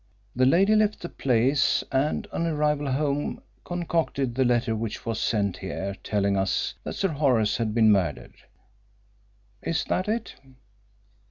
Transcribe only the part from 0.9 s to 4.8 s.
the place and on arrival home concocted that letter